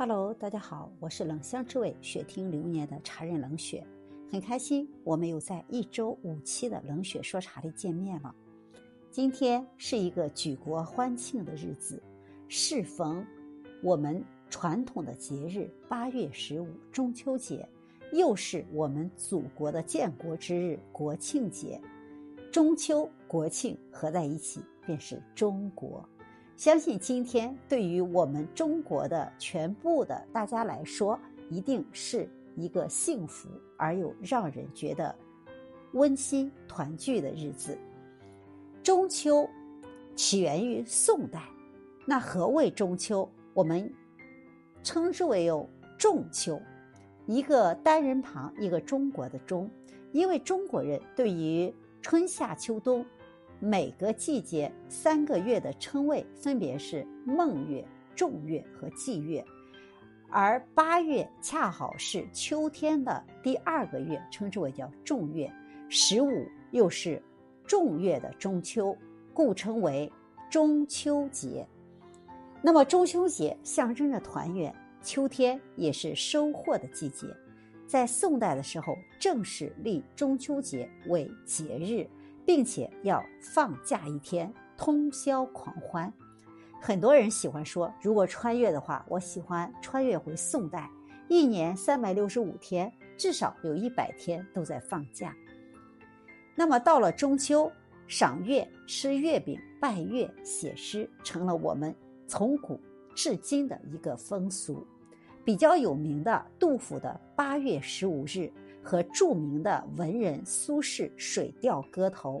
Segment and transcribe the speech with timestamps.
[0.00, 3.84] Hello，大家好，我是冷香之味雪听流年的茶人冷雪，
[4.30, 8.32] 很开心我们又在一周五期的冷雪说茶里见面了。
[9.10, 12.00] 今天是一个举国欢庆的日子，
[12.46, 13.26] 适逢
[13.82, 17.68] 我们传统的节日八月十五中秋节，
[18.12, 21.80] 又是我们祖国的建国之日国庆节。
[22.52, 26.08] 中秋国庆合在一起，便是中国。
[26.58, 31.16] 相信今天对于我们中国的全部的大家来说，
[31.48, 35.14] 一定是一个幸福而又让人觉得
[35.92, 37.78] 温馨团聚的日子。
[38.82, 39.48] 中秋
[40.16, 41.44] 起源于宋代，
[42.04, 43.30] 那何谓中秋？
[43.54, 43.88] 我们
[44.82, 45.64] 称之为有
[45.96, 46.60] 仲秋，
[47.26, 49.70] 一个单人旁，一个中国的中，
[50.10, 53.06] 因为中国人对于春夏秋冬。
[53.60, 59.44] 每个季节三个月的称谓分别是孟月、仲月和季月，
[60.30, 65.50] 而八月恰好是秋天的第二个月，称之为叫仲月。
[65.88, 66.30] 十五
[66.70, 67.20] 又是
[67.66, 68.96] 仲月的中秋，
[69.34, 70.10] 故称为
[70.48, 71.66] 中秋节。
[72.62, 77.26] 那么中秋节象征着团圆，秋天也是收获的季节。
[77.86, 82.06] 在宋代的时候，正式立中秋节为节日。
[82.48, 86.10] 并且要放假一天，通宵狂欢。
[86.80, 90.90] 很多人喜欢说，如果穿越的话，我喜欢穿越回宋代。
[91.28, 95.36] 一年三百六十五天，至少有一百天都在放假。
[96.54, 97.70] 那么到了中秋，
[98.06, 101.94] 赏月、吃月饼、拜月、写诗，成了我们
[102.26, 102.80] 从古
[103.14, 104.86] 至今的一个风俗。
[105.44, 108.50] 比较有名的杜甫的八月十五日。
[108.88, 112.38] 和著名的文人苏轼《水调歌头》，“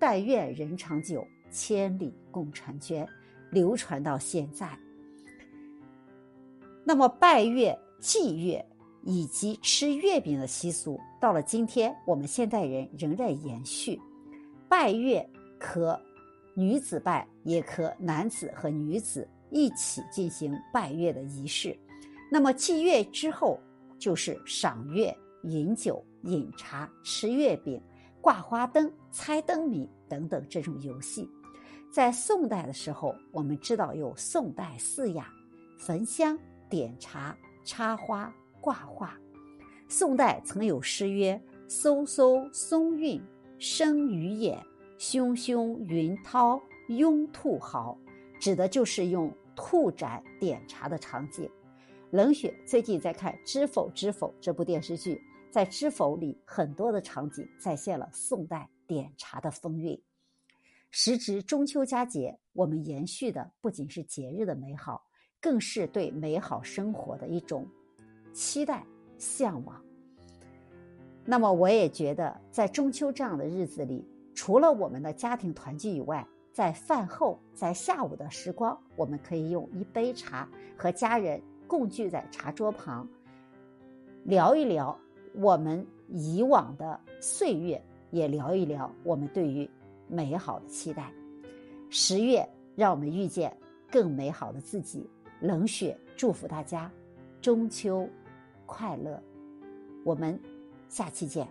[0.00, 3.06] 但愿人长久，千里共婵娟”，
[3.52, 4.66] 流传到现在。
[6.82, 8.64] 那么拜月、祭月
[9.02, 14.00] 以及吃月饼的习俗，到了今天，我们现代人仍在延续。
[14.70, 15.28] 拜月
[15.60, 16.00] 可
[16.54, 21.78] 女子拜，也可男子和女子一起进行拜月的仪式。
[22.32, 23.60] 那么祭月之后，
[23.98, 25.14] 就是赏月。
[25.46, 27.80] 饮酒、饮茶、吃月饼、
[28.20, 31.28] 挂花灯、猜灯谜等等这种游戏，
[31.92, 35.32] 在宋代的时候，我们知道有宋代四雅：
[35.78, 36.36] 焚香、
[36.68, 39.16] 点茶、插花、挂画。
[39.88, 41.40] 宋代曾有诗曰
[41.70, 43.22] ：“飕飕松韵
[43.58, 44.60] 生鱼眼，
[44.98, 47.96] 汹汹云涛拥兔毫。”
[48.40, 51.48] 指的就是用兔盏点茶的场景。
[52.10, 55.22] 冷雪最近在看《知否知否》这部电视剧。
[55.50, 60.00] 在《知否》里，很多的场景再现了宋代点茶的风韵。
[60.90, 65.02] 时值中秋佳节，我们延续的不仅是节日的美好，
[65.40, 67.66] 更是对美好生活的一种
[68.32, 68.84] 期待、
[69.18, 69.82] 向往。
[71.24, 83.08] 那么，我也觉得，在中秋这样的日子里，除了我们的家庭团聚以外，在饭后、在下午的时光，我们可以用一杯茶和家人共聚在茶桌旁，
[84.24, 84.98] 聊一聊。
[85.36, 87.80] 我们以往的岁月，
[88.10, 89.68] 也聊一聊我们对于
[90.08, 91.12] 美好的期待。
[91.90, 93.54] 十月，让我们遇见
[93.90, 95.08] 更美好的自己。
[95.38, 96.90] 冷雪祝福大家
[97.42, 98.08] 中秋
[98.64, 99.22] 快乐，
[100.02, 100.38] 我们
[100.88, 101.46] 下期见。